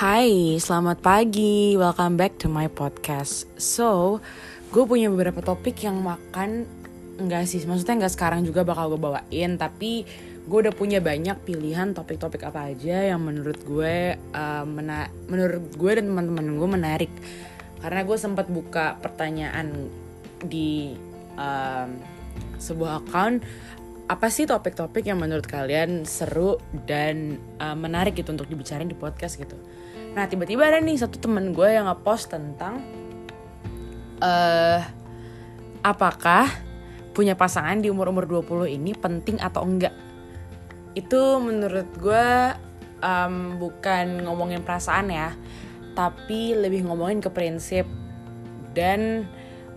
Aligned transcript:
Hai, 0.00 0.56
selamat 0.56 1.04
pagi. 1.04 1.76
Welcome 1.76 2.16
back 2.16 2.40
to 2.40 2.48
my 2.48 2.72
podcast. 2.72 3.44
So, 3.60 4.16
gue 4.72 4.88
punya 4.88 5.12
beberapa 5.12 5.44
topik 5.44 5.76
yang 5.84 6.00
makan 6.00 6.64
enggak 7.20 7.44
sih, 7.44 7.60
maksudnya 7.68 8.00
enggak 8.00 8.16
sekarang 8.16 8.40
juga 8.48 8.64
bakal 8.64 8.96
gue 8.96 8.96
bawain, 8.96 9.60
tapi 9.60 10.08
gue 10.48 10.58
udah 10.64 10.72
punya 10.72 11.04
banyak 11.04 11.44
pilihan 11.44 11.92
topik-topik 11.92 12.40
apa 12.48 12.72
aja 12.72 13.12
yang 13.12 13.20
menurut 13.20 13.60
gue 13.60 14.16
uh, 14.16 14.64
mena 14.64 15.12
menurut 15.28 15.68
gue 15.68 15.92
dan 15.92 16.08
teman-teman 16.08 16.48
gue 16.48 16.68
menarik. 16.80 17.12
Karena 17.84 18.00
gue 18.00 18.16
sempat 18.16 18.48
buka 18.48 18.96
pertanyaan 19.04 19.84
di 20.40 20.96
um, 21.36 22.00
sebuah 22.56 23.04
account 23.04 23.44
apa 24.08 24.32
sih 24.32 24.48
topik-topik 24.48 25.04
yang 25.04 25.20
menurut 25.20 25.44
kalian 25.44 26.08
seru 26.08 26.56
dan 26.88 27.36
uh, 27.60 27.76
menarik 27.76 28.16
gitu 28.16 28.32
untuk 28.32 28.48
dibicarain 28.48 28.88
di 28.88 28.96
podcast 28.96 29.36
gitu. 29.36 29.60
Nah 30.14 30.24
tiba-tiba 30.26 30.66
ada 30.66 30.82
nih 30.82 30.98
satu 30.98 31.22
temen 31.22 31.54
gue 31.54 31.68
yang 31.70 31.86
nge-post 31.86 32.34
tentang 32.34 32.82
uh, 34.18 34.80
apakah 35.86 36.50
punya 37.14 37.34
pasangan 37.38 37.78
di 37.78 37.90
umur-umur 37.90 38.26
20 38.26 38.76
ini 38.80 38.92
penting 38.94 39.38
atau 39.38 39.62
enggak. 39.62 39.94
Itu 40.98 41.38
menurut 41.38 41.88
gue 41.98 42.26
um, 43.02 43.58
bukan 43.58 44.26
ngomongin 44.26 44.66
perasaan 44.66 45.14
ya, 45.14 45.30
tapi 45.94 46.58
lebih 46.58 46.86
ngomongin 46.86 47.22
ke 47.22 47.30
prinsip 47.30 47.86
dan 48.74 49.26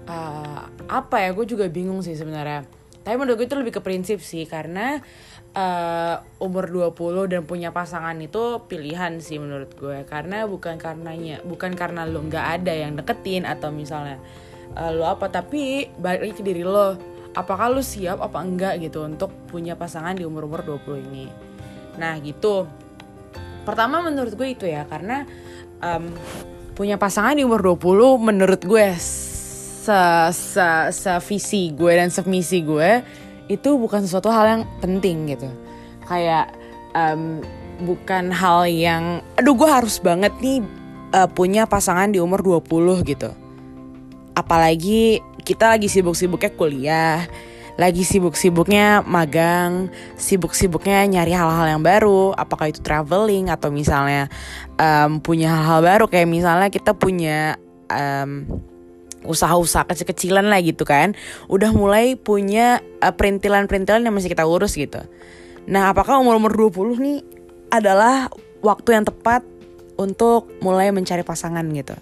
uh, 0.09 0.69
apa 0.89 1.25
ya 1.25 1.29
gue 1.33 1.45
juga 1.45 1.65
bingung 1.69 2.05
sih 2.05 2.13
sebenarnya 2.13 2.65
tapi 3.03 3.19
menurut 3.19 3.35
gue 3.43 3.47
itu 3.51 3.59
lebih 3.59 3.73
ke 3.75 3.81
prinsip 3.83 4.23
sih 4.23 4.47
karena 4.47 5.03
uh, 5.53 6.15
umur 6.41 6.69
20 6.69 7.31
dan 7.31 7.41
punya 7.45 7.69
pasangan 7.69 8.17
itu 8.19 8.61
pilihan 8.65 9.21
sih 9.21 9.37
menurut 9.37 9.73
gue. 9.77 10.05
Karena 10.05 10.45
bukan 10.49 10.75
karenanya 10.77 11.41
bukan 11.45 11.77
karena 11.77 12.05
lo 12.05 12.21
nggak 12.25 12.61
ada 12.61 12.73
yang 12.73 12.97
deketin 12.97 13.45
atau 13.45 13.69
misalnya 13.69 14.17
uh, 14.77 14.91
lo 14.91 15.07
apa 15.07 15.29
tapi 15.29 15.89
balik 15.97 16.29
lagi 16.29 16.33
ke 16.35 16.43
diri 16.43 16.63
lo. 16.65 16.97
Apakah 17.33 17.73
lo 17.73 17.81
siap 17.81 18.21
apa 18.21 18.45
enggak 18.45 18.77
gitu 18.77 19.09
untuk 19.09 19.33
punya 19.49 19.73
pasangan 19.73 20.13
di 20.13 20.21
umur-umur 20.21 20.61
20 20.61 21.07
ini? 21.09 21.25
Nah 21.97 22.17
gitu. 22.21 22.69
Pertama 23.65 24.03
menurut 24.03 24.35
gue 24.37 24.53
itu 24.53 24.69
ya 24.69 24.85
karena 24.85 25.25
um, 25.81 26.13
punya 26.77 26.97
pasangan 26.97 27.37
di 27.37 27.45
umur 27.45 27.61
20 27.73 28.21
menurut 28.21 28.61
gue 28.61 28.87
se 28.97 30.01
se 30.31 30.69
se 30.95 31.13
visi 31.27 31.73
gue 31.75 31.91
dan 31.91 32.09
semisi 32.09 32.63
gue 32.63 33.03
itu 33.51 33.75
bukan 33.75 34.03
sesuatu 34.05 34.31
hal 34.31 34.45
yang 34.47 34.63
penting 34.79 35.31
gitu. 35.31 35.49
Kayak 36.07 36.51
um, 36.95 37.43
bukan 37.83 38.29
hal 38.31 38.69
yang 38.69 39.19
aduh 39.35 39.55
gue 39.57 39.69
harus 39.69 39.97
banget 39.99 40.31
nih 40.39 40.61
uh, 41.15 41.27
punya 41.27 41.65
pasangan 41.67 42.11
di 42.11 42.19
umur 42.21 42.43
20 42.43 43.03
gitu. 43.07 43.31
Apalagi 44.33 45.21
kita 45.43 45.75
lagi 45.75 45.91
sibuk-sibuknya 45.91 46.51
kuliah 46.55 47.19
lagi 47.73 48.05
sibuk-sibuknya 48.05 49.01
magang, 49.01 49.89
sibuk-sibuknya 50.13 51.09
nyari 51.09 51.33
hal-hal 51.33 51.77
yang 51.77 51.81
baru, 51.81 52.29
apakah 52.37 52.69
itu 52.69 52.85
traveling 52.85 53.49
atau 53.49 53.73
misalnya 53.73 54.29
um, 54.77 55.17
punya 55.17 55.49
hal-hal 55.49 55.81
baru. 55.81 56.05
Kayak 56.05 56.29
misalnya 56.29 56.69
kita 56.69 56.93
punya 56.93 57.57
um, 57.89 58.45
usaha-usaha 59.23 59.87
kecil-kecilan 59.87 60.47
lah 60.47 60.59
gitu 60.63 60.83
kan. 60.87 61.17
Udah 61.47 61.71
mulai 61.71 62.15
punya 62.15 62.79
uh, 62.99 63.13
perintilan-perintilan 63.15 64.03
yang 64.03 64.13
masih 64.13 64.31
kita 64.31 64.45
urus 64.47 64.75
gitu. 64.75 65.01
Nah 65.67 65.91
apakah 65.95 66.19
umur-umur 66.19 66.51
20 66.55 66.99
nih 66.99 67.19
adalah 67.71 68.29
waktu 68.59 68.99
yang 68.99 69.05
tepat 69.07 69.41
untuk 69.95 70.51
mulai 70.59 70.91
mencari 70.91 71.23
pasangan 71.23 71.63
gitu? 71.71 71.95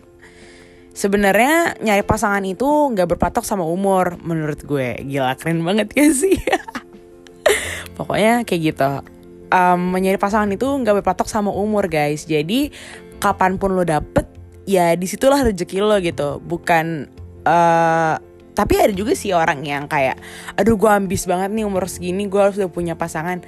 Sebenarnya 0.92 1.80
nyari 1.80 2.04
pasangan 2.04 2.44
itu 2.44 2.68
nggak 2.68 3.16
berpatok 3.16 3.48
sama 3.48 3.64
umur 3.64 4.20
menurut 4.20 4.60
gue. 4.60 5.00
Gila 5.08 5.40
keren 5.40 5.64
banget 5.64 5.96
ya 5.96 6.12
sih. 6.12 6.36
Pokoknya 7.98 8.44
kayak 8.44 8.62
gitu. 8.76 8.92
Um, 9.52 9.96
mencari 9.96 10.20
pasangan 10.20 10.52
itu 10.52 10.68
nggak 10.68 11.04
berpatok 11.04 11.32
sama 11.32 11.54
umur 11.54 11.88
guys. 11.88 12.28
Jadi 12.28 12.76
kapan 13.24 13.56
pun 13.56 13.78
lo 13.78 13.88
dapet 13.88 14.41
ya 14.66 14.94
di 14.94 15.06
situlah 15.10 15.42
rezeki 15.46 15.78
lo 15.82 15.98
gitu. 16.02 16.40
Bukan 16.44 17.10
uh, 17.46 18.16
tapi 18.52 18.74
ada 18.78 18.94
juga 18.94 19.16
sih 19.16 19.32
orang 19.32 19.64
yang 19.64 19.88
kayak 19.88 20.20
aduh 20.60 20.76
gue 20.76 20.92
ambis 20.92 21.24
banget 21.24 21.50
nih 21.56 21.66
umur 21.66 21.88
segini 21.88 22.28
gue 22.28 22.42
harus 22.42 22.58
udah 22.60 22.72
punya 22.72 22.94
pasangan. 22.94 23.42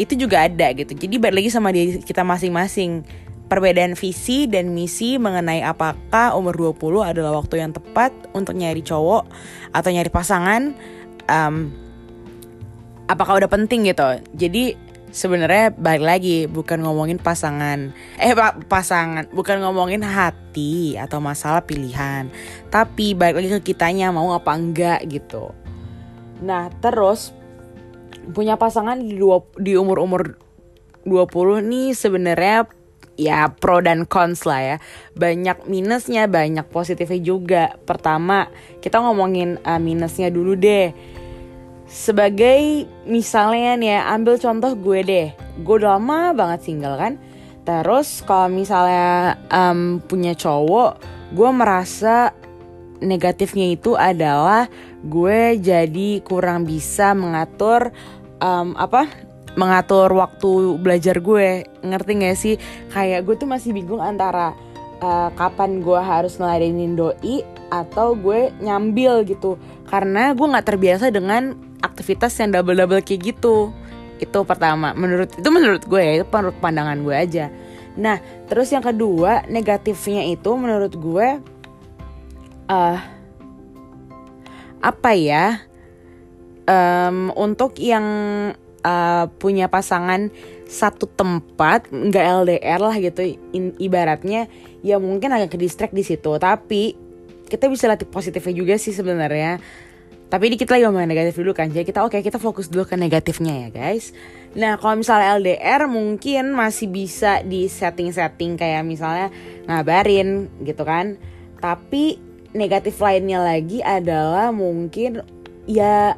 Itu 0.00 0.16
juga 0.16 0.48
ada 0.48 0.72
gitu. 0.72 0.96
Jadi 0.96 1.20
balik 1.20 1.44
lagi 1.44 1.50
sama 1.52 1.72
dia 1.74 2.00
kita 2.00 2.24
masing-masing. 2.24 3.04
Perbedaan 3.50 3.98
visi 3.98 4.46
dan 4.46 4.70
misi 4.70 5.18
mengenai 5.18 5.66
apakah 5.66 6.38
umur 6.38 6.54
20 6.78 7.02
adalah 7.02 7.34
waktu 7.34 7.58
yang 7.58 7.74
tepat 7.74 8.14
untuk 8.30 8.54
nyari 8.54 8.78
cowok 8.78 9.26
atau 9.74 9.90
nyari 9.90 10.06
pasangan 10.06 10.70
um, 11.26 11.74
apakah 13.10 13.42
udah 13.42 13.50
penting 13.50 13.90
gitu. 13.90 14.22
Jadi 14.38 14.78
sebenarnya 15.10 15.74
balik 15.74 16.04
lagi 16.06 16.36
bukan 16.46 16.82
ngomongin 16.82 17.18
pasangan. 17.18 17.94
Eh 18.16 18.32
pasangan 18.66 19.26
bukan 19.30 19.62
ngomongin 19.62 20.02
hati 20.02 20.94
atau 20.96 21.18
masalah 21.18 21.66
pilihan. 21.66 22.30
Tapi 22.70 23.14
balik 23.14 23.42
lagi 23.42 23.48
ke 23.60 23.74
kitanya 23.74 24.14
mau 24.14 24.32
apa 24.34 24.54
enggak 24.54 25.04
gitu. 25.10 25.52
Nah 26.40 26.70
terus 26.80 27.34
punya 28.30 28.54
pasangan 28.54 28.98
di 28.98 29.18
dua 29.18 29.42
di 29.58 29.74
umur 29.74 30.02
umur 30.02 30.22
20 31.04 31.64
nih 31.64 31.96
sebenarnya 31.96 32.68
ya 33.16 33.48
pro 33.52 33.80
dan 33.84 34.06
cons 34.08 34.46
lah 34.48 34.60
ya. 34.60 34.76
Banyak 35.16 35.66
minusnya 35.68 36.30
banyak 36.30 36.68
positifnya 36.68 37.20
juga. 37.20 37.64
Pertama 37.84 38.48
kita 38.80 39.00
ngomongin 39.00 39.60
uh, 39.64 39.80
minusnya 39.80 40.32
dulu 40.32 40.56
deh 40.56 40.92
sebagai 41.90 42.86
misalnya 43.02 43.74
nih 43.74 43.90
ya 43.98 44.00
ambil 44.14 44.38
contoh 44.38 44.72
gue 44.78 45.02
deh. 45.02 45.28
Gue 45.66 45.82
udah 45.82 45.98
lama 45.98 46.30
banget 46.32 46.70
single 46.70 46.94
kan. 46.94 47.18
Terus 47.66 48.22
kalau 48.24 48.46
misalnya 48.48 49.36
um, 49.50 49.98
punya 49.98 50.32
cowok 50.38 51.02
gue 51.34 51.50
merasa 51.50 52.30
negatifnya 53.02 53.74
itu 53.74 53.98
adalah 53.98 54.70
gue 55.02 55.58
jadi 55.58 56.22
kurang 56.22 56.64
bisa 56.64 57.12
mengatur 57.12 57.90
um, 58.38 58.78
apa 58.78 59.10
mengatur 59.58 60.14
waktu 60.14 60.78
belajar 60.78 61.18
gue. 61.18 61.66
Ngerti 61.82 62.12
gak 62.22 62.38
sih? 62.38 62.54
Kayak 62.94 63.26
gue 63.26 63.34
tuh 63.34 63.50
masih 63.50 63.74
bingung 63.74 63.98
antara 63.98 64.54
uh, 65.02 65.28
kapan 65.34 65.82
gue 65.82 65.98
harus 65.98 66.38
ngeladenin 66.38 66.94
doi 66.94 67.42
atau 67.74 68.14
gue 68.14 68.54
nyambil 68.62 69.26
gitu. 69.26 69.58
Karena 69.90 70.30
gue 70.38 70.46
nggak 70.46 70.66
terbiasa 70.70 71.10
dengan 71.10 71.69
aktivitas 71.80 72.36
yang 72.40 72.52
double 72.54 72.76
double 72.76 73.02
kayak 73.02 73.34
gitu. 73.34 73.72
Itu 74.20 74.44
pertama. 74.44 74.92
Menurut 74.92 75.32
itu 75.36 75.48
menurut 75.48 75.82
gue 75.84 76.00
ya 76.00 76.12
itu 76.20 76.24
menurut 76.28 76.56
pandangan 76.60 76.98
gue 77.00 77.16
aja. 77.16 77.46
Nah 77.96 78.20
terus 78.46 78.70
yang 78.70 78.84
kedua 78.84 79.44
negatifnya 79.48 80.28
itu 80.28 80.50
menurut 80.54 80.92
gue 80.94 81.28
uh, 82.68 82.98
apa 84.80 85.10
ya 85.12 85.60
um, 86.64 87.32
untuk 87.36 87.76
yang 87.76 88.06
uh, 88.84 89.24
punya 89.36 89.68
pasangan 89.68 90.32
satu 90.70 91.10
tempat 91.10 91.90
nggak 91.90 92.24
LDR 92.46 92.80
lah 92.80 92.96
gitu 93.02 93.36
in, 93.50 93.74
ibaratnya 93.82 94.46
ya 94.86 94.96
mungkin 95.02 95.34
agak 95.34 95.56
ke 95.56 95.90
di 95.92 96.04
situ. 96.04 96.30
Tapi 96.38 96.94
kita 97.50 97.66
bisa 97.66 97.90
latih 97.90 98.06
positifnya 98.06 98.54
juga 98.54 98.74
sih 98.78 98.94
sebenarnya 98.94 99.58
tapi 100.30 100.54
dikit 100.54 100.70
lagi 100.70 100.86
ngomongin 100.86 101.10
negatif 101.10 101.42
dulu 101.42 101.50
kan. 101.50 101.74
Jadi 101.74 101.82
kita 101.82 102.06
oke 102.06 102.14
okay, 102.14 102.22
kita 102.22 102.38
fokus 102.38 102.70
dulu 102.70 102.86
ke 102.86 102.94
negatifnya 102.94 103.66
ya 103.66 103.68
guys. 103.74 104.14
Nah 104.54 104.78
kalau 104.78 105.02
misalnya 105.02 105.34
LDR 105.42 105.90
mungkin 105.90 106.54
masih 106.54 106.86
bisa 106.86 107.42
di 107.42 107.66
setting-setting 107.66 108.54
kayak 108.54 108.86
misalnya 108.86 109.34
ngabarin 109.66 110.46
gitu 110.62 110.86
kan. 110.86 111.18
Tapi 111.58 112.22
negatif 112.54 113.02
lainnya 113.02 113.42
lagi 113.42 113.82
adalah 113.82 114.54
mungkin 114.54 115.26
ya 115.66 116.14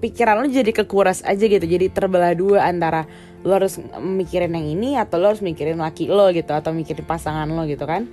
pikiran 0.00 0.40
lo 0.40 0.48
jadi 0.48 0.72
kekuras 0.72 1.20
aja 1.20 1.44
gitu. 1.44 1.68
Jadi 1.68 1.92
terbelah 1.92 2.32
dua 2.32 2.64
antara 2.64 3.04
lo 3.44 3.52
harus 3.52 3.76
mikirin 4.00 4.56
yang 4.56 4.72
ini 4.72 4.96
atau 4.96 5.20
lo 5.20 5.36
harus 5.36 5.44
mikirin 5.44 5.76
laki 5.76 6.08
lo 6.08 6.32
gitu 6.32 6.56
atau 6.56 6.72
mikirin 6.72 7.04
pasangan 7.04 7.44
lo 7.44 7.68
gitu 7.68 7.84
kan. 7.84 8.08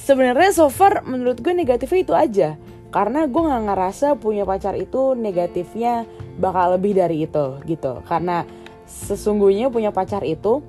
Sebenarnya 0.00 0.56
so 0.56 0.72
far 0.72 1.04
menurut 1.04 1.44
gue 1.44 1.52
negatifnya 1.52 2.00
itu 2.00 2.14
aja 2.16 2.50
karena 2.94 3.26
gue 3.26 3.42
nggak 3.42 3.64
ngerasa 3.66 4.06
punya 4.16 4.46
pacar 4.46 4.78
itu 4.78 5.12
negatifnya 5.18 6.06
bakal 6.38 6.78
lebih 6.78 6.96
dari 6.96 7.26
itu 7.26 7.60
gitu 7.66 8.00
karena 8.06 8.46
sesungguhnya 8.86 9.68
punya 9.68 9.90
pacar 9.90 10.22
itu 10.22 10.62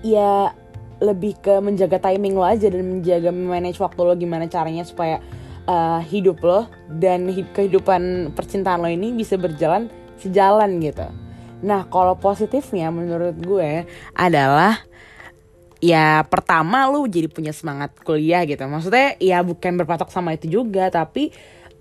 ya 0.00 0.54
lebih 1.00 1.36
ke 1.40 1.58
menjaga 1.64 1.98
timing 1.98 2.36
lo 2.36 2.44
aja 2.44 2.68
dan 2.68 3.00
menjaga 3.00 3.32
manage 3.32 3.80
waktu 3.80 4.00
lo 4.04 4.12
gimana 4.14 4.46
caranya 4.46 4.84
supaya 4.84 5.18
uh, 5.64 6.00
hidup 6.04 6.40
lo 6.44 6.68
dan 7.00 7.28
kehidupan 7.56 8.32
percintaan 8.36 8.84
lo 8.84 8.88
ini 8.88 9.16
bisa 9.16 9.40
berjalan 9.40 9.88
sejalan 10.20 10.76
gitu. 10.84 11.08
Nah 11.64 11.88
kalau 11.88 12.16
positifnya 12.16 12.92
menurut 12.92 13.36
gue 13.40 13.88
adalah 14.12 14.80
ya 15.80 16.22
pertama 16.28 16.86
lu 16.86 17.08
jadi 17.08 17.26
punya 17.26 17.50
semangat 17.56 17.96
kuliah 18.04 18.44
gitu. 18.44 18.60
Maksudnya 18.68 19.16
ya 19.18 19.40
bukan 19.40 19.80
berpatok 19.80 20.12
sama 20.12 20.36
itu 20.36 20.46
juga 20.60 20.92
tapi 20.92 21.32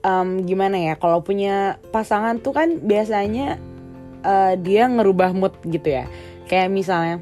um, 0.02 0.44
gimana 0.48 0.80
ya 0.80 0.94
kalau 0.96 1.20
punya 1.20 1.78
pasangan 1.92 2.40
tuh 2.40 2.56
kan 2.56 2.80
biasanya 2.80 3.60
uh, 4.24 4.56
dia 4.56 4.88
ngerubah 4.88 5.36
mood 5.36 5.54
gitu 5.68 6.00
ya. 6.00 6.08
Kayak 6.48 6.72
misalnya 6.74 7.16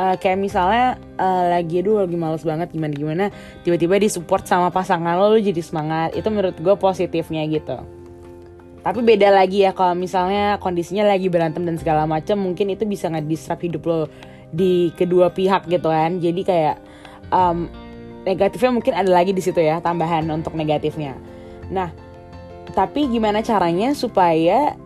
uh, 0.00 0.16
kayak 0.16 0.40
misalnya 0.40 0.98
uh, 1.20 1.52
lagi 1.52 1.84
aduh 1.84 2.02
lagi 2.02 2.16
males 2.16 2.42
banget 2.42 2.72
gimana 2.72 2.92
gimana. 2.96 3.24
Tiba-tiba 3.62 4.00
disupport 4.00 4.42
sama 4.48 4.72
pasangan 4.72 5.20
lo, 5.20 5.36
lo 5.36 5.38
jadi 5.38 5.60
semangat. 5.60 6.16
Itu 6.16 6.32
menurut 6.32 6.56
gue 6.56 6.74
positifnya 6.80 7.44
gitu. 7.46 7.78
Tapi 8.80 9.04
beda 9.04 9.28
lagi 9.28 9.60
ya 9.60 9.76
kalau 9.76 9.92
misalnya 9.92 10.56
kondisinya 10.56 11.04
lagi 11.04 11.28
berantem 11.28 11.68
dan 11.68 11.76
segala 11.76 12.08
macam 12.08 12.40
mungkin 12.40 12.72
itu 12.72 12.88
bisa 12.88 13.12
nge-disrupt 13.12 13.60
hidup 13.60 13.84
lo 13.84 14.08
di 14.50 14.90
kedua 14.94 15.30
pihak 15.30 15.66
gitu 15.70 15.88
kan. 15.90 16.18
Jadi 16.18 16.42
kayak 16.42 16.76
um, 17.30 17.70
negatifnya 18.26 18.70
mungkin 18.70 18.94
ada 18.94 19.10
lagi 19.10 19.32
di 19.32 19.42
situ 19.42 19.58
ya 19.58 19.80
tambahan 19.80 20.28
untuk 20.28 20.52
negatifnya. 20.54 21.16
Nah 21.72 21.90
tapi 22.70 23.10
gimana 23.10 23.42
caranya 23.42 23.90
supaya 23.96 24.78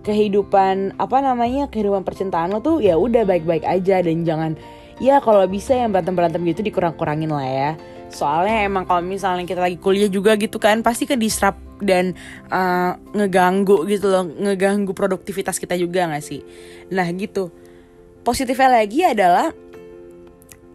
kehidupan 0.00 0.96
apa 0.96 1.20
namanya 1.20 1.68
kehidupan 1.68 2.02
percintaan 2.02 2.50
lo 2.50 2.64
tuh 2.64 2.80
ya 2.80 2.96
udah 2.96 3.28
baik-baik 3.28 3.68
aja 3.68 4.00
dan 4.00 4.24
jangan 4.24 4.52
ya 4.96 5.20
kalau 5.20 5.44
bisa 5.44 5.76
yang 5.76 5.92
berantem 5.92 6.16
berantem 6.16 6.40
gitu 6.48 6.64
dikurang-kurangin 6.64 7.30
lah 7.30 7.46
ya. 7.46 7.70
Soalnya 8.10 8.66
emang 8.66 8.90
kalau 8.90 9.06
misalnya 9.06 9.46
kita 9.46 9.62
lagi 9.62 9.78
kuliah 9.78 10.10
juga 10.10 10.34
gitu 10.34 10.58
kan 10.58 10.82
pasti 10.82 11.06
ke 11.06 11.14
disrupt 11.14 11.62
dan 11.78 12.10
uh, 12.50 12.98
ngeganggu 13.14 13.86
gitu 13.86 14.10
loh 14.10 14.26
ngeganggu 14.26 14.90
produktivitas 14.90 15.62
kita 15.62 15.78
juga 15.78 16.10
gak 16.10 16.24
sih? 16.24 16.42
Nah 16.90 17.06
gitu 17.14 17.54
positifnya 18.22 18.80
lagi 18.82 19.00
adalah 19.04 19.52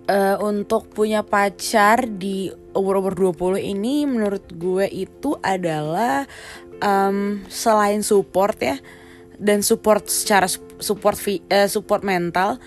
uh, 0.10 0.38
untuk 0.42 0.90
punya 0.90 1.22
pacar 1.22 2.06
di 2.10 2.50
umur-umur 2.76 3.34
20 3.34 3.62
ini 3.62 4.06
menurut 4.06 4.46
gue 4.54 4.86
itu 4.90 5.38
adalah 5.40 6.28
um, 6.84 7.42
selain 7.48 8.04
support 8.04 8.58
ya 8.60 8.78
dan 9.40 9.64
support 9.64 10.08
secara 10.08 10.48
support 10.80 11.20
uh, 11.52 11.68
support 11.68 12.02
mental 12.04 12.60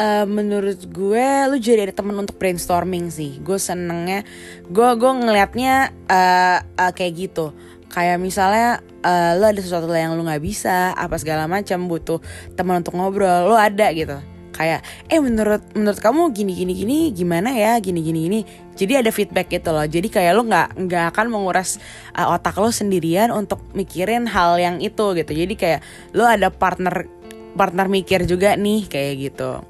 uh, 0.00 0.26
menurut 0.28 0.80
gue 0.88 1.26
lu 1.48 1.56
jadi 1.56 1.88
ada 1.88 1.94
temen 1.96 2.16
untuk 2.16 2.36
brainstorming 2.36 3.08
sih. 3.08 3.40
Gue 3.40 3.56
senengnya 3.60 4.22
gue 4.68 4.88
gue 4.96 5.12
ngelihatnya 5.12 5.92
uh, 6.08 6.58
uh, 6.62 6.92
kayak 6.92 7.12
gitu 7.28 7.52
kayak 7.90 8.18
misalnya 8.18 8.82
uh, 9.06 9.38
lo 9.38 9.46
ada 9.48 9.60
sesuatu 9.62 9.88
yang 9.94 10.18
lo 10.18 10.22
nggak 10.26 10.42
bisa 10.42 10.92
apa 10.92 11.16
segala 11.16 11.46
macam 11.46 11.86
butuh 11.86 12.18
teman 12.58 12.82
untuk 12.82 12.98
ngobrol 12.98 13.50
lo 13.50 13.56
ada 13.56 13.90
gitu. 13.94 14.18
Kayak 14.56 14.88
eh 15.12 15.20
menurut 15.20 15.60
menurut 15.76 16.00
kamu 16.00 16.32
gini 16.32 16.56
gini 16.56 16.72
gini 16.72 16.98
gimana 17.12 17.52
ya? 17.52 17.76
Gini 17.76 18.00
gini 18.00 18.24
gini. 18.24 18.40
Jadi 18.72 18.92
ada 19.04 19.12
feedback 19.12 19.52
gitu 19.52 19.68
loh. 19.68 19.84
Jadi 19.84 20.08
kayak 20.08 20.32
lo 20.32 20.48
nggak 20.48 20.80
nggak 20.80 21.04
akan 21.12 21.26
menguras 21.28 21.76
uh, 22.16 22.32
otak 22.32 22.56
lo 22.56 22.72
sendirian 22.72 23.28
untuk 23.32 23.60
mikirin 23.76 24.24
hal 24.24 24.56
yang 24.56 24.80
itu 24.80 25.12
gitu. 25.12 25.32
Jadi 25.36 25.54
kayak 25.60 25.80
lo 26.16 26.24
ada 26.24 26.48
partner 26.48 27.04
partner 27.52 27.86
mikir 27.88 28.24
juga 28.24 28.56
nih 28.56 28.88
kayak 28.88 29.12
gitu. 29.28 29.60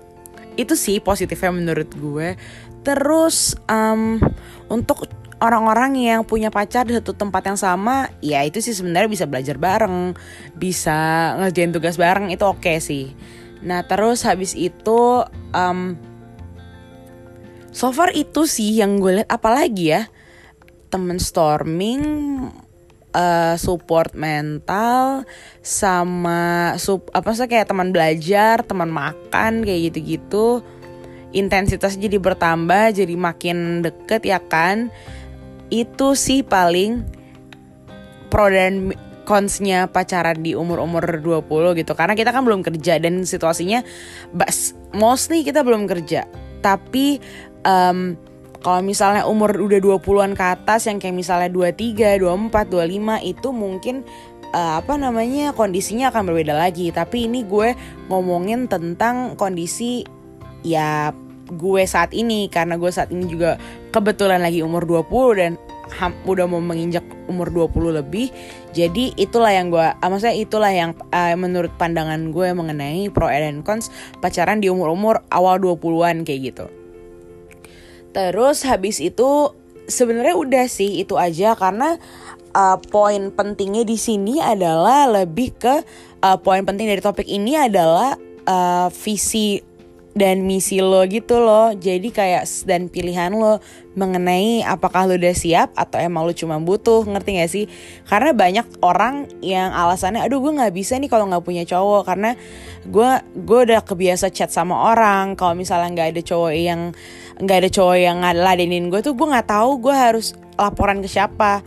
Itu 0.55 0.79
sih 0.79 1.03
positifnya 1.03 1.51
menurut 1.51 1.91
gue. 1.91 2.39
Terus 2.87 3.59
um, 3.67 4.23
untuk 4.71 5.11
orang-orang 5.37 6.01
yang 6.01 6.21
punya 6.25 6.49
pacar 6.49 6.89
di 6.89 6.97
satu 6.97 7.13
tempat 7.13 7.45
yang 7.45 7.59
sama 7.61 8.09
ya 8.25 8.41
itu 8.45 8.65
sih 8.65 8.73
sebenarnya 8.73 9.11
bisa 9.11 9.25
belajar 9.29 9.61
bareng 9.61 10.17
bisa 10.57 11.33
ngerjain 11.37 11.73
tugas 11.77 12.01
bareng 12.01 12.33
itu 12.33 12.45
oke 12.45 12.65
okay 12.65 12.79
sih. 12.81 13.13
Nah 13.61 13.85
terus 13.85 14.25
habis 14.25 14.57
itu 14.57 15.25
um, 15.53 15.97
so 17.69 17.93
far 17.93 18.17
itu 18.17 18.49
sih 18.49 18.81
yang 18.81 18.97
gue 18.97 19.21
lihat 19.21 19.29
apalagi 19.29 19.93
ya 19.93 20.03
temen 20.89 21.21
storming 21.21 22.03
uh, 23.13 23.55
support 23.61 24.17
mental 24.17 25.29
sama 25.61 26.73
sup 26.81 27.13
apa 27.13 27.37
sih 27.37 27.45
kayak 27.45 27.69
teman 27.69 27.93
belajar 27.93 28.65
teman 28.65 28.89
makan 28.89 29.69
kayak 29.69 29.93
gitu-gitu. 29.93 30.65
Intensitas 31.37 32.01
jadi 32.01 32.17
bertambah 32.17 32.97
jadi 32.97 33.13
makin 33.13 33.85
deket 33.85 34.25
ya 34.25 34.41
kan 34.41 34.89
itu 35.71 36.15
sih 36.15 36.47
paling 36.47 37.03
pro 38.31 38.51
dan 38.51 38.95
consnya 39.27 39.91
pacaran 39.91 40.39
di 40.39 40.55
umur-umur 40.55 41.19
20 41.19 41.83
gitu. 41.83 41.93
Karena 41.99 42.15
kita 42.15 42.31
kan 42.31 42.47
belum 42.47 42.63
kerja 42.63 43.03
dan 43.03 43.27
situasinya 43.27 43.83
mostly 44.95 45.43
kita 45.43 45.67
belum 45.67 45.91
kerja. 45.91 46.31
Tapi 46.63 47.19
um, 47.67 48.15
kalau 48.63 48.81
misalnya 48.83 49.27
umur 49.27 49.55
udah 49.59 49.79
20-an 49.79 50.33
ke 50.35 50.45
atas 50.47 50.87
yang 50.87 51.03
kayak 51.03 51.19
misalnya 51.19 51.51
23, 51.51 52.23
24, 52.23 52.67
25 52.67 53.31
itu 53.35 53.49
mungkin 53.51 53.97
uh, 54.55 54.79
apa 54.79 54.95
namanya 54.99 55.53
kondisinya 55.53 56.15
akan 56.15 56.31
berbeda 56.31 56.55
lagi. 56.55 56.95
Tapi 56.95 57.27
ini 57.27 57.43
gue 57.43 57.75
ngomongin 58.11 58.71
tentang 58.71 59.35
kondisi 59.35 60.07
ya 60.63 61.11
gue 61.51 61.83
saat 61.87 62.15
ini. 62.15 62.47
Karena 62.47 62.79
gue 62.79 62.91
saat 62.91 63.11
ini 63.11 63.27
juga 63.27 63.59
kebetulan 63.97 64.45
lagi 64.45 64.61
umur 64.61 64.85
20 64.85 65.41
dan 65.41 65.53
ham, 65.97 66.13
udah 66.29 66.45
mau 66.45 66.61
menginjak 66.61 67.01
umur 67.33 67.49
20 67.49 68.05
lebih. 68.05 68.29
Jadi 68.77 69.17
itulah 69.17 69.49
yang 69.49 69.73
gue 69.73 69.89
uh, 69.89 70.09
maksudnya 70.13 70.37
itulah 70.37 70.69
yang 70.69 70.93
uh, 71.17 71.33
menurut 71.33 71.73
pandangan 71.81 72.29
gue 72.29 72.53
mengenai 72.53 73.09
pro 73.09 73.33
and 73.33 73.65
cons 73.65 73.89
pacaran 74.21 74.61
di 74.61 74.69
umur-umur 74.69 75.25
awal 75.33 75.57
20-an 75.57 76.29
kayak 76.29 76.53
gitu. 76.53 76.67
Terus 78.13 78.69
habis 78.69 79.01
itu 79.01 79.57
sebenarnya 79.89 80.37
udah 80.37 80.67
sih 80.69 81.01
itu 81.01 81.17
aja 81.17 81.57
karena 81.57 81.97
uh, 82.53 82.77
poin 82.93 83.33
pentingnya 83.33 83.89
di 83.89 83.97
sini 83.97 84.45
adalah 84.45 85.09
lebih 85.09 85.57
ke 85.57 85.75
uh, 86.21 86.37
poin 86.37 86.61
penting 86.69 86.93
dari 86.93 87.01
topik 87.01 87.25
ini 87.25 87.57
adalah 87.57 88.13
uh, 88.45 88.93
visi 88.93 89.76
dan 90.17 90.49
misi 90.49 90.81
lo 90.81 91.05
gitu 91.05 91.37
loh. 91.39 91.77
Jadi 91.77 92.09
kayak 92.09 92.49
dan 92.65 92.89
pilihan 92.89 93.37
lo 93.37 93.61
mengenai 93.93 94.65
apakah 94.65 95.05
lo 95.05 95.21
udah 95.21 95.37
siap 95.37 95.77
atau 95.77 96.01
emang 96.01 96.25
lo 96.25 96.33
cuma 96.33 96.57
butuh 96.57 97.05
ngerti 97.05 97.31
gak 97.37 97.51
sih? 97.53 97.65
Karena 98.09 98.33
banyak 98.33 98.81
orang 98.81 99.29
yang 99.45 99.77
alasannya 99.77 100.25
aduh 100.25 100.41
gue 100.41 100.57
nggak 100.57 100.73
bisa 100.73 100.97
nih 100.97 101.13
kalau 101.13 101.29
nggak 101.29 101.45
punya 101.45 101.69
cowok. 101.69 102.09
Karena 102.09 102.33
gue 102.89 103.11
gue 103.37 103.59
udah 103.69 103.85
kebiasa 103.85 104.33
chat 104.33 104.49
sama 104.49 104.91
orang. 104.97 105.37
Kalau 105.37 105.53
misalnya 105.53 105.93
nggak 105.93 106.09
ada 106.17 106.23
cowok 106.25 106.53
yang 106.57 106.81
nggak 107.37 107.59
ada 107.61 107.71
cowok 107.71 107.97
yang 108.01 108.17
ngeladenin 108.25 108.89
gue 108.89 109.05
tuh 109.05 109.13
gue 109.13 109.29
nggak 109.29 109.53
tahu 109.53 109.85
gue 109.85 109.93
harus 109.93 110.33
laporan 110.57 111.05
ke 111.05 111.09
siapa 111.13 111.61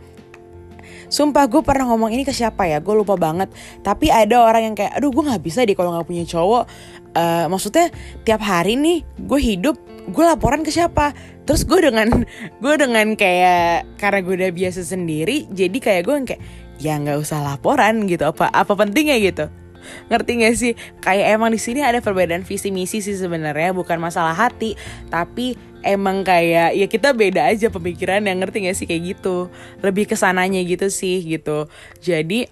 Sumpah 1.10 1.50
gue 1.50 1.60
pernah 1.60 1.90
ngomong 1.90 2.14
ini 2.14 2.22
ke 2.22 2.30
siapa 2.30 2.70
ya? 2.70 2.78
Gue 2.78 2.94
lupa 2.94 3.18
banget. 3.18 3.50
Tapi 3.82 4.08
ada 4.08 4.46
orang 4.46 4.72
yang 4.72 4.74
kayak 4.78 4.94
Aduh 4.96 5.10
gue 5.10 5.26
gak 5.26 5.42
bisa 5.42 5.66
deh 5.66 5.74
kalau 5.74 5.92
gak 5.98 6.06
punya 6.06 6.22
cowok. 6.22 6.64
Uh, 7.10 7.50
maksudnya 7.50 7.90
tiap 8.22 8.38
hari 8.38 8.78
nih 8.78 9.02
gue 9.18 9.40
hidup 9.42 9.76
gue 10.06 10.24
laporan 10.24 10.62
ke 10.62 10.70
siapa? 10.70 11.12
Terus 11.44 11.66
gue 11.66 11.90
dengan 11.90 12.22
gue 12.62 12.74
dengan 12.78 13.06
kayak 13.18 13.98
karena 13.98 14.18
gue 14.22 14.34
udah 14.38 14.50
biasa 14.54 14.80
sendiri 14.86 15.50
jadi 15.50 15.76
kayak 15.76 16.02
gue 16.06 16.14
kayak 16.30 16.42
ya 16.78 16.96
nggak 16.96 17.18
usah 17.18 17.42
laporan 17.42 18.06
gitu. 18.06 18.24
Apa 18.30 18.48
apa 18.48 18.72
pentingnya 18.78 19.18
gitu 19.18 19.59
ngerti 20.08 20.30
gak 20.40 20.54
sih? 20.56 20.72
Kayak 21.00 21.26
emang 21.36 21.50
di 21.52 21.60
sini 21.60 21.80
ada 21.84 21.98
perbedaan 22.00 22.42
visi 22.46 22.70
misi 22.74 23.00
sih 23.00 23.16
sebenarnya 23.16 23.72
bukan 23.74 23.98
masalah 23.98 24.36
hati 24.36 24.74
tapi 25.08 25.56
emang 25.80 26.22
kayak 26.22 26.76
ya 26.76 26.86
kita 26.86 27.16
beda 27.16 27.48
aja 27.48 27.72
pemikiran 27.72 28.24
yang 28.24 28.40
ngerti 28.40 28.68
gak 28.68 28.76
sih? 28.76 28.86
Kayak 28.86 29.18
gitu. 29.18 29.48
Lebih 29.80 30.10
ke 30.10 30.16
sananya 30.16 30.60
gitu 30.62 30.88
sih 30.92 31.24
gitu. 31.24 31.68
Jadi 31.98 32.48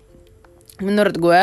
menurut 0.79 1.15
gue 1.19 1.43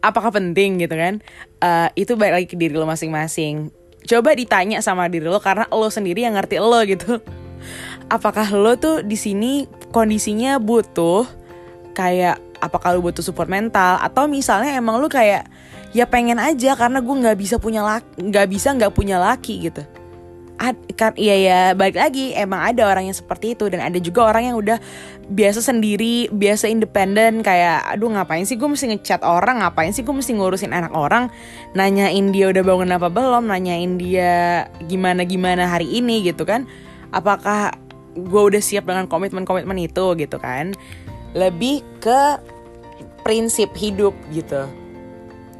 apakah 0.00 0.32
penting 0.32 0.80
gitu 0.80 0.96
kan? 0.96 1.20
Uh, 1.60 1.88
itu 1.96 2.16
balik 2.16 2.40
lagi 2.40 2.46
ke 2.48 2.56
diri 2.56 2.74
lo 2.74 2.88
masing-masing. 2.88 3.68
Coba 4.08 4.32
ditanya 4.32 4.80
sama 4.80 5.06
diri 5.12 5.28
lo 5.28 5.38
karena 5.38 5.68
lo 5.68 5.88
sendiri 5.92 6.24
yang 6.24 6.34
ngerti 6.34 6.56
lo 6.58 6.80
gitu. 6.88 7.20
Apakah 8.08 8.48
lo 8.56 8.74
tuh 8.80 9.04
di 9.04 9.14
sini 9.14 9.68
kondisinya 9.92 10.56
butuh 10.58 11.28
kayak 12.00 12.36
apakah 12.64 12.96
lo 12.96 13.04
butuh 13.04 13.20
support 13.20 13.52
mental? 13.52 14.00
Atau 14.00 14.24
misalnya 14.24 14.72
emang 14.72 14.96
lo 14.96 15.12
kayak 15.12 15.44
ya 15.92 16.08
pengen 16.08 16.40
aja 16.40 16.78
karena 16.78 17.02
gue 17.02 17.14
nggak 17.18 17.34
bisa 17.34 17.58
punya 17.58 17.82
laki 17.82 18.30
nggak 18.30 18.46
bisa 18.46 18.72
nggak 18.72 18.94
punya 18.96 19.20
laki 19.20 19.68
gitu. 19.68 19.84
Kan 20.96 21.16
iya 21.16 21.36
ya 21.40 21.60
balik 21.72 21.96
lagi 21.96 22.36
emang 22.36 22.60
ada 22.60 22.84
orang 22.84 23.08
yang 23.08 23.16
seperti 23.16 23.56
itu. 23.56 23.68
Dan 23.68 23.80
ada 23.80 23.96
juga 24.00 24.28
orang 24.28 24.52
yang 24.52 24.56
udah 24.60 24.76
biasa 25.30 25.64
sendiri 25.64 26.28
biasa 26.28 26.68
independen 26.68 27.40
kayak 27.40 27.84
aduh 27.96 28.12
ngapain 28.12 28.44
sih 28.44 28.56
gue 28.56 28.68
mesti 28.68 28.92
ngechat 28.92 29.24
orang? 29.24 29.64
Ngapain 29.64 29.92
sih 29.92 30.04
gue 30.04 30.12
mesti 30.12 30.36
ngurusin 30.36 30.72
anak 30.72 30.92
orang? 30.92 31.32
Nanyain 31.72 32.28
dia 32.32 32.52
udah 32.52 32.60
bangun 32.64 32.92
apa 32.92 33.08
belum? 33.08 33.48
Nanyain 33.48 33.96
dia 33.96 34.68
gimana 34.84 35.24
gimana 35.24 35.68
hari 35.68 35.88
ini 35.88 36.24
gitu 36.28 36.44
kan. 36.44 36.68
Apakah 37.10 37.72
gue 38.14 38.42
udah 38.52 38.58
siap 38.58 38.84
dengan 38.90 39.06
komitmen 39.06 39.46
komitmen 39.46 39.78
itu 39.78 40.18
gitu 40.18 40.36
kan 40.42 40.74
lebih 41.36 41.84
ke 42.02 42.40
prinsip 43.22 43.70
hidup 43.76 44.16
gitu. 44.34 44.66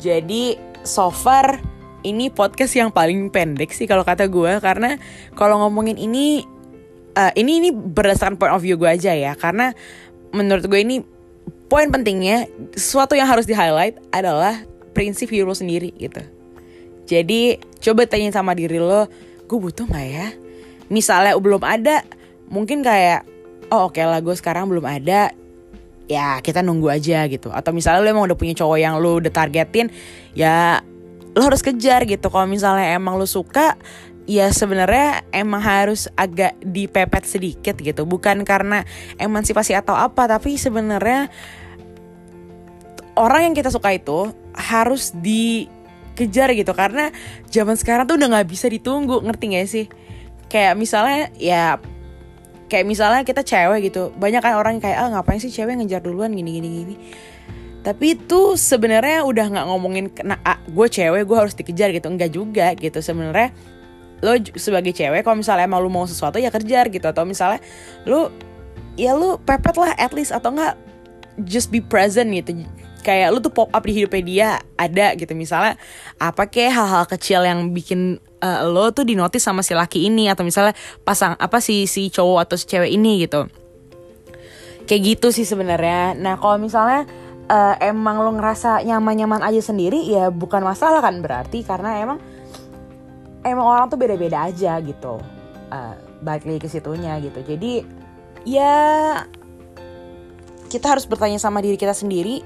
Jadi 0.00 0.56
so 0.82 1.12
far 1.12 1.60
ini 2.00 2.32
podcast 2.32 2.72
yang 2.72 2.88
paling 2.88 3.28
pendek 3.28 3.76
sih 3.76 3.84
kalau 3.84 4.02
kata 4.02 4.26
gue 4.26 4.56
karena 4.64 4.96
kalau 5.36 5.60
ngomongin 5.60 6.00
ini 6.00 6.48
uh, 7.16 7.32
ini 7.36 7.60
ini 7.60 7.70
berdasarkan 7.70 8.40
point 8.40 8.52
of 8.56 8.64
view 8.64 8.80
gue 8.80 8.88
aja 8.88 9.12
ya 9.12 9.36
karena 9.36 9.76
menurut 10.32 10.64
gue 10.64 10.80
ini 10.80 11.04
poin 11.68 11.92
pentingnya 11.92 12.48
sesuatu 12.74 13.14
yang 13.14 13.28
harus 13.28 13.44
di 13.44 13.54
highlight 13.54 14.00
adalah 14.10 14.58
prinsip 14.96 15.30
hidup 15.30 15.52
lo 15.52 15.56
sendiri 15.56 15.92
gitu. 16.00 16.24
Jadi 17.06 17.58
coba 17.82 18.06
tanya 18.06 18.30
sama 18.32 18.56
diri 18.56 18.80
lo 18.80 19.06
gue 19.46 19.58
butuh 19.58 19.86
nggak 19.86 20.08
ya? 20.08 20.26
Misalnya 20.90 21.36
belum 21.38 21.62
ada 21.62 22.02
mungkin 22.50 22.82
kayak 22.82 23.22
oh 23.70 23.86
oke 23.90 23.98
okay 23.98 24.04
lah 24.08 24.18
gue 24.18 24.34
sekarang 24.34 24.66
belum 24.66 24.82
ada 24.82 25.30
ya 26.10 26.42
kita 26.42 26.66
nunggu 26.66 26.90
aja 26.90 27.30
gitu. 27.30 27.54
Atau 27.54 27.70
misalnya 27.70 28.02
lo 28.02 28.10
emang 28.10 28.26
udah 28.26 28.34
punya 28.34 28.58
cowok 28.58 28.78
yang 28.82 28.98
lo 28.98 29.22
udah 29.22 29.30
targetin 29.30 29.94
ya 30.34 30.82
lo 31.38 31.46
harus 31.46 31.62
kejar 31.62 32.02
gitu. 32.10 32.26
Kalau 32.26 32.50
misalnya 32.50 32.98
emang 32.98 33.14
lo 33.14 33.30
suka 33.30 33.78
ya 34.26 34.50
sebenarnya 34.50 35.22
emang 35.30 35.62
harus 35.62 36.10
agak 36.18 36.58
dipepet 36.58 37.22
sedikit 37.22 37.78
gitu. 37.78 38.02
Bukan 38.02 38.42
karena 38.42 38.82
emansipasi 39.22 39.78
atau 39.78 39.94
apa 39.94 40.26
tapi 40.26 40.58
sebenarnya 40.58 41.30
orang 43.14 43.46
yang 43.46 43.54
kita 43.54 43.70
suka 43.70 43.94
itu 43.94 44.34
harus 44.58 45.14
dikejar 45.14 46.58
gitu. 46.58 46.74
Karena 46.74 47.14
zaman 47.46 47.78
sekarang 47.78 48.10
tuh 48.10 48.18
udah 48.18 48.34
nggak 48.34 48.50
bisa 48.50 48.66
ditunggu. 48.66 49.22
Ngerti 49.22 49.44
gak 49.54 49.70
sih? 49.70 49.86
Kayak 50.50 50.74
misalnya 50.74 51.30
ya 51.38 51.78
kayak 52.70 52.86
misalnya 52.86 53.26
kita 53.26 53.42
cewek 53.42 53.90
gitu 53.90 54.14
banyak 54.14 54.38
kan 54.38 54.54
orang 54.54 54.78
kayak 54.78 54.96
ah 55.02 55.10
ngapain 55.10 55.42
sih 55.42 55.50
cewek 55.50 55.74
ngejar 55.82 56.00
duluan 56.00 56.30
gini 56.30 56.62
gini 56.62 56.68
gini. 56.70 56.96
Tapi 57.80 58.14
itu 58.14 58.54
sebenarnya 58.54 59.26
udah 59.26 59.46
nggak 59.50 59.66
ngomongin 59.66 60.06
kena 60.12 60.38
ah, 60.46 60.62
gue 60.68 60.86
cewek 60.86 61.26
gue 61.26 61.36
harus 61.36 61.58
dikejar 61.58 61.90
gitu. 61.90 62.06
Enggak 62.06 62.30
juga 62.30 62.66
gitu. 62.78 63.02
Sebenarnya 63.02 63.50
lo 64.20 64.36
sebagai 64.54 64.92
cewek 64.94 65.26
kalau 65.26 65.40
misalnya 65.40 65.66
emang 65.66 65.80
lo 65.82 65.90
mau 65.90 66.06
sesuatu 66.06 66.38
ya 66.38 66.54
kejar 66.54 66.92
gitu. 66.92 67.10
Atau 67.10 67.26
misalnya 67.26 67.58
lo 68.06 68.30
ya 68.94 69.18
lo 69.18 69.42
pepet 69.42 69.74
lah 69.74 69.92
at 69.98 70.14
least. 70.14 70.30
Atau 70.30 70.54
enggak 70.54 70.78
just 71.42 71.74
be 71.74 71.82
present 71.82 72.30
gitu. 72.30 72.62
Kayak 73.00 73.32
lo 73.32 73.40
tuh 73.40 73.50
pop 73.50 73.72
up 73.72 73.82
di 73.82 73.96
hidupnya 73.96 74.22
dia 74.22 74.48
ada 74.76 75.16
gitu. 75.16 75.32
Misalnya 75.32 75.80
apa 76.20 76.46
kayak 76.46 76.72
hal-hal 76.76 77.04
kecil 77.08 77.42
yang 77.48 77.72
bikin 77.72 78.20
uh, 78.40 78.66
lo 78.66 78.90
tuh 78.90 79.04
dinotis 79.06 79.44
sama 79.44 79.60
si 79.60 79.76
laki 79.76 80.08
ini 80.08 80.26
atau 80.26 80.42
misalnya 80.42 80.74
pasang 81.04 81.36
apa 81.36 81.60
sih 81.62 81.84
si 81.84 82.08
cowok 82.08 82.38
atau 82.48 82.56
si 82.56 82.64
cewek 82.66 82.90
ini 82.90 83.24
gitu. 83.24 83.46
Kayak 84.88 85.02
gitu 85.16 85.28
sih 85.30 85.46
sebenarnya. 85.46 86.18
Nah 86.18 86.34
kalau 86.40 86.58
misalnya 86.58 87.06
uh, 87.46 87.74
emang 87.78 88.20
lo 88.24 88.34
ngerasa 88.34 88.82
nyaman-nyaman 88.82 89.44
aja 89.44 89.62
sendiri 89.62 90.02
ya 90.08 90.34
bukan 90.34 90.66
masalah 90.66 90.98
kan 91.04 91.22
berarti 91.22 91.62
karena 91.62 92.02
emang 92.02 92.18
emang 93.46 93.66
orang 93.66 93.86
tuh 93.86 94.00
beda-beda 94.00 94.50
aja 94.50 94.80
gitu. 94.82 95.22
Uh, 95.70 95.94
balik 96.20 96.44
lagi 96.44 96.60
ke 96.66 96.68
situnya 96.68 97.16
gitu. 97.22 97.38
Jadi 97.46 97.86
ya 98.48 98.74
kita 100.70 100.86
harus 100.86 101.06
bertanya 101.06 101.38
sama 101.42 101.58
diri 101.58 101.74
kita 101.74 101.94
sendiri 101.94 102.42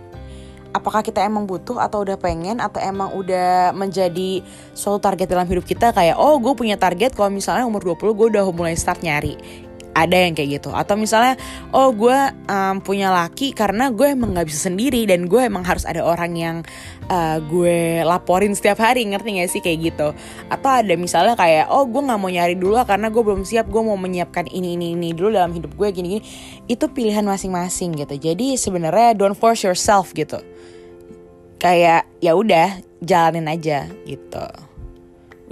apakah 0.74 1.00
kita 1.06 1.22
emang 1.22 1.46
butuh 1.46 1.78
atau 1.78 2.02
udah 2.02 2.18
pengen 2.18 2.58
atau 2.58 2.82
emang 2.82 3.14
udah 3.14 3.70
menjadi 3.72 4.42
suatu 4.74 4.98
target 4.98 5.30
dalam 5.30 5.46
hidup 5.46 5.64
kita? 5.64 5.94
Kayak 5.94 6.18
oh 6.18 6.36
gue 6.42 6.52
punya 6.58 6.74
target 6.74 7.14
kalau 7.14 7.30
misalnya 7.30 7.64
umur 7.64 7.94
20 7.94 8.18
gue 8.18 8.26
udah 8.34 8.44
mulai 8.50 8.74
start 8.74 9.00
nyari 9.06 9.38
ada 9.94 10.18
yang 10.18 10.34
kayak 10.34 10.60
gitu. 10.60 10.70
Atau 10.74 10.98
misalnya 10.98 11.38
oh 11.70 11.94
gue 11.94 12.18
um, 12.50 12.76
punya 12.82 13.14
laki 13.14 13.54
karena 13.54 13.90
gue 13.94 14.12
emang 14.14 14.34
nggak 14.34 14.46
bisa 14.50 14.70
sendiri 14.70 15.06
dan 15.06 15.30
gue 15.30 15.40
emang 15.40 15.62
harus 15.62 15.86
ada 15.86 16.02
orang 16.02 16.34
yang 16.34 16.56
uh, 17.08 17.38
gue 17.40 18.02
laporin 18.02 18.52
setiap 18.52 18.82
hari 18.82 19.06
ngerti 19.06 19.40
gak 19.40 19.50
sih 19.50 19.62
kayak 19.62 19.78
gitu. 19.94 20.08
Atau 20.50 20.70
ada 20.70 20.94
misalnya 20.98 21.38
kayak 21.38 21.70
oh 21.70 21.86
gue 21.86 22.02
nggak 22.02 22.20
mau 22.20 22.30
nyari 22.30 22.58
dulu 22.58 22.76
karena 22.84 23.08
gue 23.08 23.22
belum 23.22 23.42
siap 23.46 23.70
gue 23.70 23.82
mau 23.82 23.96
menyiapkan 23.96 24.50
ini 24.50 24.74
ini 24.76 24.98
ini 24.98 25.14
dulu 25.14 25.34
dalam 25.34 25.54
hidup 25.54 25.72
gue 25.74 25.88
gini 25.94 26.02
gini 26.04 26.20
itu 26.68 26.84
pilihan 26.90 27.24
masing-masing 27.24 27.96
gitu. 27.96 28.14
Jadi 28.20 28.60
sebenarnya 28.60 29.16
don't 29.16 29.38
force 29.38 29.64
yourself 29.64 30.12
gitu. 30.12 30.42
Kayak 31.56 32.04
ya 32.20 32.36
udah 32.36 32.76
jalanin 33.00 33.48
aja 33.48 33.88
gitu 34.04 34.73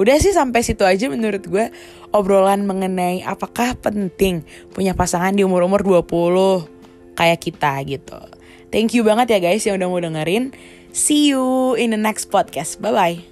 Udah 0.00 0.16
sih 0.16 0.32
sampai 0.32 0.64
situ 0.64 0.82
aja 0.88 1.08
menurut 1.12 1.44
gue 1.44 1.68
obrolan 2.12 2.64
mengenai 2.64 3.20
apakah 3.24 3.76
penting 3.76 4.44
punya 4.72 4.96
pasangan 4.96 5.36
di 5.36 5.44
umur-umur 5.44 5.84
20 5.84 7.16
kayak 7.16 7.40
kita 7.40 7.76
gitu. 7.84 8.20
Thank 8.72 8.96
you 8.96 9.04
banget 9.04 9.36
ya 9.36 9.38
guys 9.40 9.64
yang 9.68 9.76
udah 9.76 9.88
mau 9.88 10.00
dengerin. 10.00 10.56
See 10.92 11.32
you 11.32 11.76
in 11.76 11.92
the 11.92 12.00
next 12.00 12.32
podcast. 12.32 12.80
Bye-bye. 12.80 13.31